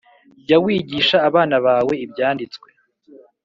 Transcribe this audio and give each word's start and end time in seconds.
Jya 0.43 0.57
wigisha 0.63 1.17
abana 1.27 1.55
bawe 1.65 1.93
ibyanditswe 2.05 2.67